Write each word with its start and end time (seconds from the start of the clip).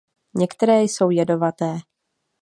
Některé 0.35 0.81
jsou 0.83 1.09
jedovaté. 1.09 1.79